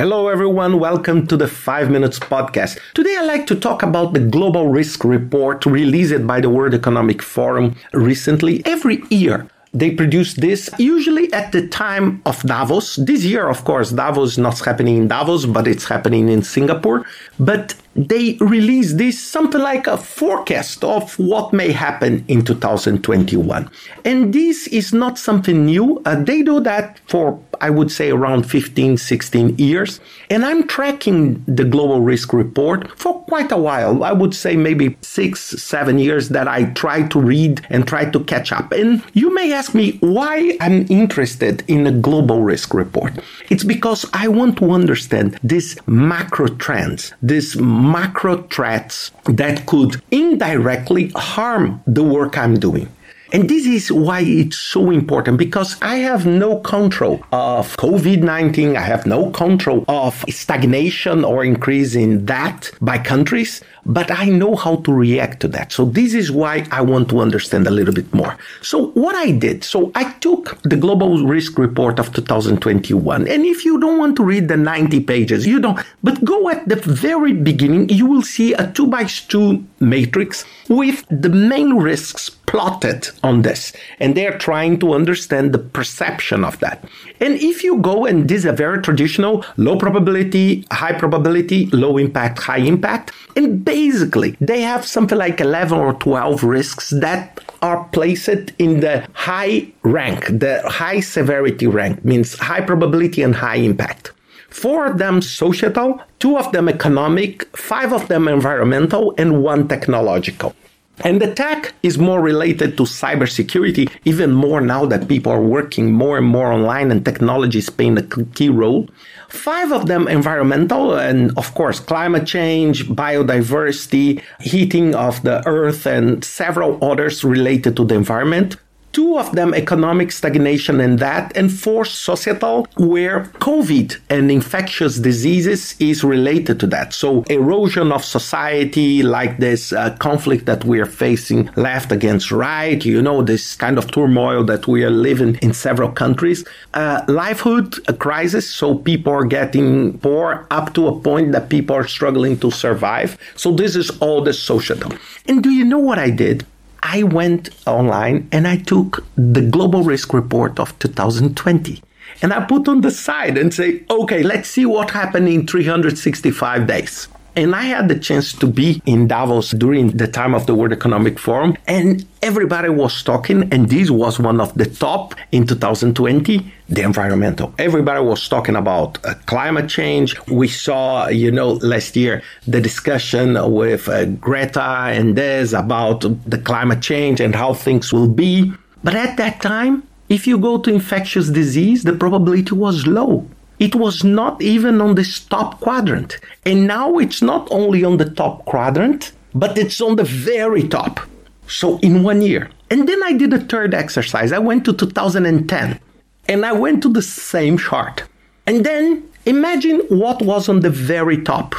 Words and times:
Hello, 0.00 0.28
everyone. 0.28 0.80
Welcome 0.80 1.26
to 1.26 1.36
the 1.36 1.46
5 1.46 1.90
Minutes 1.90 2.18
Podcast. 2.18 2.78
Today, 2.94 3.18
I'd 3.18 3.26
like 3.26 3.46
to 3.48 3.54
talk 3.54 3.82
about 3.82 4.14
the 4.14 4.20
Global 4.20 4.68
Risk 4.68 5.04
Report 5.04 5.66
released 5.66 6.26
by 6.26 6.40
the 6.40 6.48
World 6.48 6.72
Economic 6.72 7.20
Forum 7.20 7.76
recently. 7.92 8.62
Every 8.64 9.02
year, 9.10 9.46
they 9.72 9.92
produce 9.92 10.34
this 10.34 10.68
usually 10.78 11.32
at 11.32 11.52
the 11.52 11.66
time 11.68 12.20
of 12.26 12.42
Davos. 12.42 12.96
This 12.96 13.24
year, 13.24 13.48
of 13.48 13.64
course, 13.64 13.90
Davos 13.90 14.32
is 14.32 14.38
not 14.38 14.58
happening 14.58 14.96
in 14.96 15.08
Davos, 15.08 15.46
but 15.46 15.68
it's 15.68 15.84
happening 15.84 16.28
in 16.28 16.42
Singapore. 16.42 17.06
But 17.38 17.74
they 17.94 18.36
release 18.40 18.94
this 18.94 19.22
something 19.22 19.60
like 19.60 19.86
a 19.86 19.96
forecast 19.96 20.82
of 20.84 21.16
what 21.18 21.52
may 21.52 21.70
happen 21.72 22.24
in 22.28 22.44
2021. 22.44 23.70
And 24.04 24.32
this 24.32 24.66
is 24.68 24.92
not 24.92 25.18
something 25.18 25.66
new. 25.66 26.02
Uh, 26.04 26.16
they 26.22 26.42
do 26.42 26.60
that 26.60 27.00
for 27.06 27.40
I 27.60 27.68
would 27.70 27.92
say 27.92 28.10
around 28.10 28.44
15, 28.44 28.96
16 28.96 29.58
years. 29.58 30.00
And 30.30 30.44
I'm 30.44 30.66
tracking 30.66 31.44
the 31.46 31.64
global 31.64 32.00
risk 32.00 32.32
report 32.32 32.98
for 32.98 33.19
quite 33.30 33.52
a 33.52 33.56
while. 33.56 34.02
I 34.02 34.12
would 34.12 34.34
say 34.34 34.56
maybe 34.56 34.96
six, 35.02 35.40
seven 35.72 36.00
years 36.00 36.30
that 36.30 36.48
I 36.48 36.64
try 36.82 37.06
to 37.12 37.18
read 37.20 37.64
and 37.70 37.86
try 37.86 38.04
to 38.10 38.20
catch 38.24 38.50
up. 38.50 38.72
And 38.72 39.02
you 39.14 39.32
may 39.32 39.52
ask 39.52 39.72
me 39.72 39.98
why 40.00 40.58
I'm 40.60 40.84
interested 40.90 41.62
in 41.68 41.86
a 41.86 41.92
global 41.92 42.42
risk 42.42 42.74
report. 42.74 43.12
It's 43.48 43.62
because 43.62 44.04
I 44.12 44.26
want 44.26 44.58
to 44.58 44.72
understand 44.72 45.38
these 45.44 45.78
macro 45.86 46.48
trends, 46.48 47.12
these 47.22 47.56
macro 47.56 48.42
threats 48.54 49.12
that 49.26 49.66
could 49.66 50.02
indirectly 50.10 51.12
harm 51.14 51.80
the 51.86 52.02
work 52.02 52.36
I'm 52.36 52.58
doing. 52.58 52.88
And 53.32 53.48
this 53.48 53.64
is 53.64 53.92
why 53.92 54.20
it's 54.22 54.56
so 54.56 54.90
important 54.90 55.38
because 55.38 55.80
I 55.82 55.96
have 55.96 56.26
no 56.26 56.58
control 56.58 57.22
of 57.30 57.76
COVID 57.76 58.22
19. 58.22 58.76
I 58.76 58.80
have 58.80 59.06
no 59.06 59.30
control 59.30 59.84
of 59.86 60.24
stagnation 60.28 61.24
or 61.24 61.44
increase 61.44 61.94
in 61.94 62.26
that 62.26 62.70
by 62.80 62.98
countries, 62.98 63.62
but 63.86 64.10
I 64.10 64.24
know 64.26 64.56
how 64.56 64.76
to 64.76 64.92
react 64.92 65.40
to 65.40 65.48
that. 65.48 65.72
So 65.72 65.84
this 65.84 66.12
is 66.12 66.32
why 66.32 66.66
I 66.72 66.80
want 66.80 67.08
to 67.10 67.20
understand 67.20 67.68
a 67.68 67.70
little 67.70 67.94
bit 67.94 68.12
more. 68.12 68.36
So 68.62 68.88
what 68.88 69.14
I 69.14 69.30
did, 69.30 69.62
so 69.62 69.92
I 69.94 70.10
took 70.14 70.60
the 70.62 70.76
global 70.76 71.24
risk 71.24 71.56
report 71.56 72.00
of 72.00 72.12
2021. 72.12 73.28
And 73.28 73.44
if 73.44 73.64
you 73.64 73.78
don't 73.78 73.98
want 73.98 74.16
to 74.16 74.24
read 74.24 74.48
the 74.48 74.56
90 74.56 75.00
pages, 75.04 75.46
you 75.46 75.60
don't, 75.60 75.78
but 76.02 76.24
go 76.24 76.48
at 76.48 76.68
the 76.68 76.76
very 76.76 77.32
beginning, 77.32 77.88
you 77.90 78.06
will 78.06 78.22
see 78.22 78.54
a 78.54 78.70
two 78.72 78.88
by 78.88 79.04
two 79.04 79.64
matrix 79.78 80.44
with 80.68 81.04
the 81.10 81.28
main 81.28 81.74
risks 81.74 82.30
plotted 82.50 83.08
on 83.22 83.42
this. 83.42 83.72
And 84.00 84.16
they're 84.16 84.36
trying 84.36 84.80
to 84.80 84.92
understand 84.92 85.52
the 85.52 85.60
perception 85.60 86.44
of 86.44 86.58
that. 86.58 86.84
And 87.20 87.34
if 87.34 87.62
you 87.62 87.78
go, 87.78 88.06
and 88.06 88.28
this 88.28 88.38
is 88.38 88.44
a 88.44 88.52
very 88.52 88.82
traditional 88.82 89.44
low 89.56 89.76
probability, 89.78 90.66
high 90.72 90.94
probability, 90.94 91.66
low 91.66 91.96
impact, 91.96 92.40
high 92.40 92.64
impact. 92.72 93.12
And 93.36 93.64
basically, 93.64 94.36
they 94.40 94.62
have 94.62 94.84
something 94.84 95.16
like 95.16 95.40
11 95.40 95.78
or 95.78 95.92
12 95.94 96.42
risks 96.42 96.90
that 96.90 97.38
are 97.62 97.84
placed 97.92 98.50
in 98.58 98.80
the 98.80 99.06
high 99.12 99.68
rank, 99.82 100.26
the 100.26 100.60
high 100.66 100.98
severity 100.98 101.68
rank, 101.68 102.04
means 102.04 102.34
high 102.36 102.62
probability 102.62 103.22
and 103.22 103.36
high 103.36 103.62
impact. 103.70 104.10
Four 104.48 104.86
of 104.86 104.98
them 104.98 105.22
societal, 105.22 106.00
two 106.18 106.36
of 106.36 106.50
them 106.50 106.68
economic, 106.68 107.44
five 107.56 107.92
of 107.92 108.08
them 108.08 108.26
environmental, 108.26 109.14
and 109.16 109.40
one 109.44 109.68
technological. 109.68 110.56
And 111.02 111.20
the 111.20 111.32
tech 111.34 111.74
is 111.82 111.98
more 111.98 112.20
related 112.20 112.76
to 112.76 112.82
cybersecurity, 112.82 113.90
even 114.04 114.32
more 114.32 114.60
now 114.60 114.84
that 114.86 115.08
people 115.08 115.32
are 115.32 115.42
working 115.42 115.92
more 115.92 116.18
and 116.18 116.26
more 116.26 116.52
online 116.52 116.90
and 116.90 117.04
technology 117.04 117.58
is 117.58 117.70
playing 117.70 117.98
a 117.98 118.02
key 118.02 118.50
role. 118.50 118.88
Five 119.28 119.72
of 119.72 119.86
them 119.86 120.08
environmental, 120.08 120.94
and 120.96 121.36
of 121.38 121.54
course, 121.54 121.80
climate 121.80 122.26
change, 122.26 122.86
biodiversity, 122.88 124.22
heating 124.40 124.94
of 124.94 125.22
the 125.22 125.46
earth, 125.46 125.86
and 125.86 126.24
several 126.24 126.82
others 126.84 127.24
related 127.24 127.76
to 127.76 127.84
the 127.84 127.94
environment 127.94 128.56
two 128.92 129.18
of 129.18 129.32
them 129.32 129.54
economic 129.54 130.12
stagnation 130.12 130.80
and 130.80 130.98
that, 130.98 131.36
and 131.36 131.52
four 131.52 131.84
societal, 131.84 132.66
where 132.76 133.24
COVID 133.40 133.98
and 134.08 134.30
infectious 134.30 134.98
diseases 134.98 135.74
is 135.78 136.02
related 136.02 136.60
to 136.60 136.66
that. 136.68 136.92
So 136.92 137.22
erosion 137.28 137.92
of 137.92 138.04
society, 138.04 139.02
like 139.02 139.38
this 139.38 139.72
uh, 139.72 139.96
conflict 139.98 140.46
that 140.46 140.64
we 140.64 140.80
are 140.80 140.86
facing 140.86 141.50
left 141.56 141.92
against 141.92 142.30
right, 142.30 142.84
you 142.84 143.02
know, 143.02 143.22
this 143.22 143.56
kind 143.56 143.78
of 143.78 143.90
turmoil 143.90 144.44
that 144.44 144.66
we 144.66 144.84
are 144.84 144.90
living 144.90 145.36
in 145.42 145.52
several 145.52 145.90
countries. 145.90 146.44
Uh, 146.74 147.02
livelihood 147.08 147.74
crisis, 147.98 148.48
so 148.48 148.74
people 148.74 149.12
are 149.12 149.24
getting 149.24 149.98
poor 149.98 150.46
up 150.50 150.74
to 150.74 150.88
a 150.88 151.00
point 151.00 151.32
that 151.32 151.48
people 151.48 151.76
are 151.76 151.86
struggling 151.86 152.38
to 152.38 152.50
survive. 152.50 153.16
So 153.36 153.52
this 153.52 153.76
is 153.76 153.90
all 154.00 154.22
the 154.22 154.32
societal. 154.32 154.92
And 155.26 155.42
do 155.42 155.50
you 155.50 155.64
know 155.64 155.78
what 155.78 155.98
I 155.98 156.10
did? 156.10 156.46
I 156.82 157.02
went 157.02 157.50
online 157.66 158.28
and 158.32 158.48
I 158.48 158.56
took 158.56 159.04
the 159.16 159.42
global 159.42 159.82
risk 159.82 160.12
report 160.12 160.58
of 160.58 160.78
2020 160.78 161.82
and 162.22 162.32
I 162.32 162.44
put 162.44 162.68
on 162.68 162.80
the 162.80 162.90
side 162.90 163.38
and 163.38 163.52
say, 163.52 163.84
okay, 163.90 164.22
let's 164.22 164.48
see 164.48 164.66
what 164.66 164.90
happened 164.90 165.28
in 165.28 165.46
365 165.46 166.66
days. 166.66 167.08
And 167.36 167.54
I 167.54 167.62
had 167.62 167.88
the 167.88 167.98
chance 167.98 168.32
to 168.34 168.46
be 168.46 168.82
in 168.86 169.08
Davos 169.08 169.50
during 169.52 169.96
the 169.96 170.06
time 170.06 170.34
of 170.34 170.46
the 170.46 170.54
World 170.54 170.72
Economic 170.72 171.18
Forum, 171.18 171.56
and 171.66 172.04
everybody 172.22 172.68
was 172.68 173.02
talking, 173.02 173.52
and 173.52 173.68
this 173.68 173.90
was 173.90 174.18
one 174.18 174.40
of 174.40 174.54
the 174.54 174.66
top 174.66 175.14
in 175.32 175.46
2020 175.46 176.52
the 176.70 176.82
environmental. 176.82 177.52
Everybody 177.58 178.00
was 178.00 178.28
talking 178.28 178.54
about 178.54 179.04
uh, 179.04 179.14
climate 179.26 179.68
change. 179.68 180.14
We 180.28 180.46
saw, 180.46 181.08
you 181.08 181.32
know, 181.32 181.54
last 181.54 181.96
year 181.96 182.22
the 182.46 182.60
discussion 182.60 183.36
with 183.52 183.88
uh, 183.88 184.04
Greta 184.04 184.62
and 184.62 185.16
Des 185.16 185.52
about 185.52 186.02
the 186.30 186.38
climate 186.38 186.80
change 186.80 187.20
and 187.20 187.34
how 187.34 187.54
things 187.54 187.92
will 187.92 188.08
be. 188.08 188.52
But 188.84 188.94
at 188.94 189.16
that 189.16 189.40
time, 189.40 189.82
if 190.08 190.26
you 190.26 190.38
go 190.38 190.58
to 190.58 190.72
infectious 190.72 191.28
disease, 191.28 191.82
the 191.82 191.92
probability 191.92 192.54
was 192.54 192.86
low. 192.86 193.26
It 193.60 193.74
was 193.74 194.02
not 194.02 194.40
even 194.40 194.80
on 194.80 194.94
this 194.94 195.20
top 195.20 195.60
quadrant. 195.60 196.18
And 196.46 196.66
now 196.66 196.96
it's 196.96 197.20
not 197.20 197.46
only 197.52 197.84
on 197.84 197.98
the 197.98 198.08
top 198.08 198.46
quadrant, 198.46 199.12
but 199.34 199.58
it's 199.58 199.80
on 199.82 199.96
the 199.96 200.04
very 200.04 200.66
top. 200.66 200.98
So 201.46 201.78
in 201.78 202.02
one 202.02 202.22
year. 202.22 202.50
And 202.70 202.88
then 202.88 203.02
I 203.04 203.12
did 203.12 203.34
a 203.34 203.38
third 203.38 203.74
exercise. 203.74 204.32
I 204.32 204.38
went 204.38 204.64
to 204.64 204.72
2010 204.72 205.78
and 206.26 206.46
I 206.46 206.52
went 206.52 206.82
to 206.82 206.88
the 206.88 207.02
same 207.02 207.58
chart. 207.58 208.04
And 208.46 208.64
then 208.64 209.06
imagine 209.26 209.80
what 209.90 210.22
was 210.22 210.48
on 210.48 210.60
the 210.60 210.70
very 210.70 211.22
top. 211.22 211.54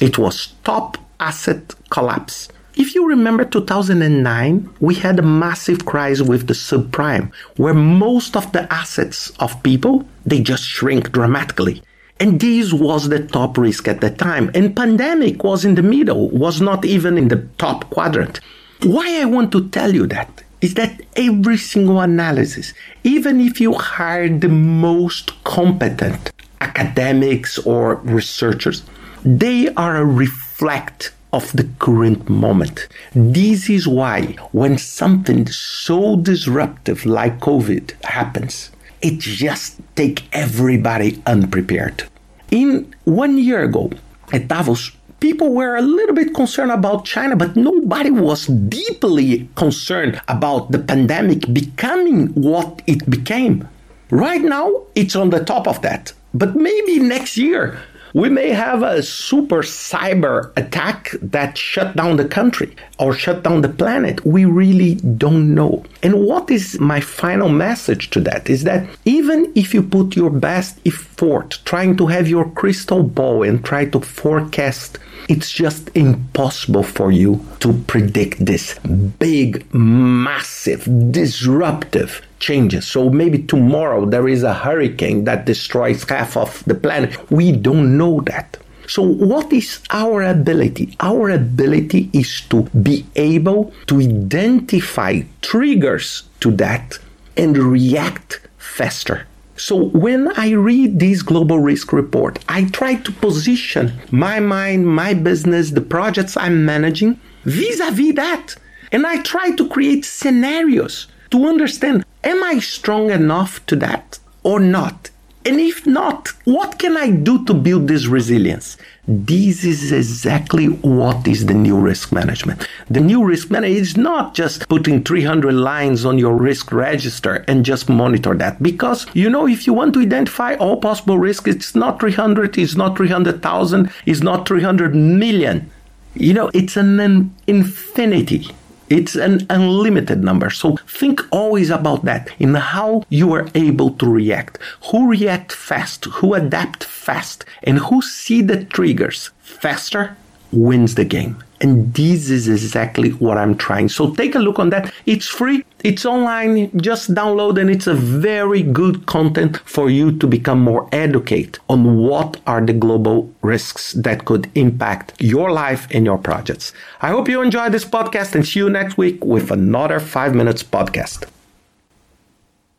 It 0.00 0.18
was 0.18 0.54
top 0.62 0.96
asset 1.18 1.74
collapse. 1.90 2.48
If 2.74 2.94
you 2.94 3.06
remember 3.06 3.44
2009, 3.44 4.70
we 4.80 4.94
had 4.94 5.18
a 5.18 5.22
massive 5.22 5.84
crisis 5.84 6.26
with 6.26 6.46
the 6.46 6.54
subprime, 6.54 7.30
where 7.56 7.74
most 7.74 8.34
of 8.34 8.50
the 8.52 8.72
assets 8.72 9.30
of 9.40 9.62
people, 9.62 10.08
they 10.24 10.40
just 10.40 10.64
shrink 10.64 11.12
dramatically. 11.12 11.82
And 12.18 12.40
this 12.40 12.72
was 12.72 13.08
the 13.08 13.26
top 13.26 13.58
risk 13.58 13.88
at 13.88 14.00
the 14.00 14.10
time. 14.10 14.50
And 14.54 14.74
pandemic 14.74 15.44
was 15.44 15.66
in 15.66 15.74
the 15.74 15.82
middle, 15.82 16.30
was 16.30 16.62
not 16.62 16.86
even 16.86 17.18
in 17.18 17.28
the 17.28 17.46
top 17.58 17.90
quadrant. 17.90 18.40
Why 18.82 19.20
I 19.20 19.26
want 19.26 19.52
to 19.52 19.68
tell 19.68 19.94
you 19.94 20.06
that 20.06 20.42
is 20.62 20.74
that 20.74 21.02
every 21.14 21.58
single 21.58 22.00
analysis, 22.00 22.72
even 23.04 23.40
if 23.40 23.60
you 23.60 23.74
hire 23.74 24.30
the 24.30 24.48
most 24.48 25.44
competent 25.44 26.32
academics 26.60 27.58
or 27.58 27.96
researchers, 27.96 28.82
they 29.24 29.68
are 29.74 29.96
a 29.96 30.04
reflect 30.06 31.12
of 31.32 31.52
the 31.52 31.68
current 31.78 32.28
moment. 32.28 32.88
This 33.14 33.70
is 33.70 33.88
why 33.88 34.36
when 34.52 34.78
something 34.78 35.46
so 35.46 36.16
disruptive 36.16 37.06
like 37.06 37.40
COVID 37.40 37.92
happens, 38.04 38.70
it 39.00 39.18
just 39.18 39.80
take 39.96 40.24
everybody 40.32 41.22
unprepared. 41.26 42.04
In 42.50 42.94
one 43.04 43.38
year 43.38 43.62
ago 43.64 43.90
at 44.32 44.48
Davos, 44.48 44.92
people 45.20 45.54
were 45.54 45.76
a 45.76 45.82
little 45.82 46.14
bit 46.14 46.34
concerned 46.34 46.70
about 46.70 47.04
China, 47.04 47.36
but 47.36 47.56
nobody 47.56 48.10
was 48.10 48.46
deeply 48.46 49.48
concerned 49.54 50.20
about 50.28 50.70
the 50.70 50.78
pandemic 50.78 51.52
becoming 51.52 52.28
what 52.34 52.82
it 52.86 53.08
became. 53.08 53.68
Right 54.10 54.42
now, 54.42 54.82
it's 54.94 55.16
on 55.16 55.30
the 55.30 55.42
top 55.42 55.66
of 55.66 55.80
that. 55.82 56.12
But 56.34 56.56
maybe 56.56 56.98
next 56.98 57.36
year, 57.36 57.80
we 58.14 58.28
may 58.28 58.50
have 58.50 58.82
a 58.82 59.02
super 59.02 59.62
cyber 59.62 60.52
attack 60.56 61.10
that 61.22 61.56
shut 61.56 61.96
down 61.96 62.16
the 62.16 62.28
country 62.28 62.74
or 62.98 63.14
shut 63.14 63.42
down 63.42 63.62
the 63.62 63.68
planet. 63.68 64.24
We 64.26 64.44
really 64.44 64.96
don't 64.96 65.54
know. 65.54 65.84
And 66.02 66.24
what 66.24 66.50
is 66.50 66.78
my 66.80 67.00
final 67.00 67.48
message 67.48 68.10
to 68.10 68.20
that 68.20 68.50
is 68.50 68.64
that 68.64 68.88
even 69.04 69.52
if 69.54 69.72
you 69.72 69.82
put 69.82 70.16
your 70.16 70.30
best 70.30 70.78
effort 70.86 71.60
trying 71.64 71.96
to 71.96 72.06
have 72.06 72.28
your 72.28 72.50
crystal 72.50 73.02
ball 73.02 73.42
and 73.42 73.64
try 73.64 73.86
to 73.86 74.00
forecast, 74.00 74.98
it's 75.28 75.50
just 75.50 75.90
impossible 75.94 76.82
for 76.82 77.12
you 77.12 77.44
to 77.60 77.72
predict 77.86 78.44
this 78.44 78.78
big, 79.18 79.72
massive, 79.72 80.84
disruptive 81.12 82.20
changes. 82.42 82.86
So 82.86 83.08
maybe 83.08 83.38
tomorrow 83.38 84.04
there 84.04 84.28
is 84.28 84.42
a 84.42 84.52
hurricane 84.52 85.24
that 85.24 85.46
destroys 85.46 86.04
half 86.04 86.36
of 86.36 86.62
the 86.64 86.74
planet. 86.74 87.30
We 87.30 87.52
don't 87.52 87.96
know 87.96 88.20
that. 88.22 88.58
So, 88.88 89.02
what 89.02 89.52
is 89.52 89.80
our 89.90 90.22
ability? 90.22 90.96
Our 91.00 91.30
ability 91.30 92.10
is 92.12 92.42
to 92.50 92.64
be 92.88 93.06
able 93.14 93.72
to 93.86 94.00
identify 94.00 95.22
triggers 95.40 96.24
to 96.40 96.50
that 96.56 96.98
and 97.36 97.56
react 97.56 98.40
faster. 98.58 99.26
So 99.56 99.76
when 99.76 100.32
I 100.36 100.50
read 100.50 100.98
this 100.98 101.22
global 101.22 101.60
risk 101.60 101.92
report, 101.92 102.38
I 102.48 102.64
try 102.64 102.96
to 102.96 103.12
position 103.12 103.92
my 104.10 104.40
mind, 104.40 104.88
my 104.88 105.14
business, 105.14 105.70
the 105.70 105.80
projects 105.80 106.36
I'm 106.36 106.64
managing 106.64 107.20
vis-a-vis 107.44 108.14
that. 108.16 108.56
And 108.90 109.06
I 109.06 109.22
try 109.22 109.52
to 109.52 109.68
create 109.68 110.04
scenarios 110.04 111.06
to 111.30 111.46
understand 111.46 112.04
am 112.24 112.44
I 112.44 112.58
strong 112.58 113.10
enough 113.10 113.64
to 113.66 113.76
that 113.76 114.18
or 114.42 114.60
not? 114.60 115.10
And 115.44 115.58
if 115.58 115.84
not, 115.86 116.28
what 116.44 116.78
can 116.78 116.96
I 116.96 117.10
do 117.10 117.44
to 117.46 117.54
build 117.54 117.88
this 117.88 118.06
resilience? 118.06 118.76
This 119.08 119.64
is 119.64 119.90
exactly 119.90 120.66
what 120.66 121.26
is 121.26 121.46
the 121.46 121.54
new 121.54 121.76
risk 121.76 122.12
management. 122.12 122.68
The 122.88 123.00
new 123.00 123.24
risk 123.24 123.50
management 123.50 123.80
is 123.80 123.96
not 123.96 124.34
just 124.36 124.68
putting 124.68 125.02
300 125.02 125.52
lines 125.52 126.04
on 126.04 126.16
your 126.16 126.36
risk 126.36 126.70
register 126.70 127.44
and 127.48 127.64
just 127.64 127.88
monitor 127.88 128.34
that. 128.34 128.62
Because, 128.62 129.06
you 129.14 129.28
know, 129.28 129.48
if 129.48 129.66
you 129.66 129.72
want 129.72 129.94
to 129.94 130.00
identify 130.00 130.54
all 130.54 130.76
possible 130.76 131.18
risks, 131.18 131.48
it's 131.48 131.74
not 131.74 131.98
300, 131.98 132.56
it's 132.56 132.76
not 132.76 132.96
300,000, 132.96 133.90
it's 134.06 134.20
not 134.20 134.46
300 134.46 134.94
million. 134.94 135.68
You 136.14 136.34
know, 136.34 136.50
it's 136.54 136.76
an 136.76 137.34
infinity 137.48 138.48
it's 138.92 139.14
an 139.14 139.46
unlimited 139.48 140.22
number. 140.22 140.50
So 140.50 140.76
think 140.86 141.20
always 141.30 141.70
about 141.70 142.04
that 142.04 142.28
in 142.38 142.54
how 142.54 143.04
you 143.08 143.32
are 143.32 143.48
able 143.54 143.90
to 143.94 144.06
react. 144.06 144.58
Who 144.90 145.08
react 145.08 145.52
fast, 145.52 146.04
who 146.04 146.34
adapt 146.34 146.84
fast, 146.84 147.44
and 147.62 147.78
who 147.78 148.02
see 148.02 148.42
the 148.42 148.64
triggers 148.64 149.30
faster 149.40 150.16
wins 150.52 150.94
the 150.94 151.04
game. 151.04 151.42
And 151.62 151.94
this 151.94 152.28
is 152.28 152.48
exactly 152.48 153.10
what 153.10 153.38
I'm 153.38 153.56
trying. 153.56 153.88
So 153.88 154.12
take 154.14 154.34
a 154.34 154.40
look 154.40 154.58
on 154.58 154.70
that. 154.70 154.92
It's 155.06 155.28
free. 155.28 155.64
It's 155.84 156.04
online. 156.04 156.76
Just 156.78 157.14
download 157.14 157.60
and 157.60 157.70
it's 157.70 157.86
a 157.86 157.94
very 157.94 158.62
good 158.62 159.06
content 159.06 159.58
for 159.58 159.88
you 159.88 160.10
to 160.18 160.26
become 160.26 160.60
more 160.60 160.88
educated 160.92 161.60
on 161.68 161.98
what 161.98 162.40
are 162.48 162.60
the 162.60 162.72
global 162.72 163.32
risks 163.42 163.92
that 163.92 164.24
could 164.24 164.50
impact 164.56 165.14
your 165.20 165.52
life 165.52 165.86
and 165.92 166.04
your 166.04 166.18
projects. 166.18 166.72
I 167.00 167.10
hope 167.10 167.28
you 167.28 167.40
enjoyed 167.42 167.72
this 167.72 167.84
podcast 167.84 168.34
and 168.34 168.46
see 168.46 168.58
you 168.58 168.68
next 168.68 168.98
week 168.98 169.24
with 169.24 169.52
another 169.52 170.00
5 170.00 170.34
minutes 170.34 170.64
podcast. 170.64 171.28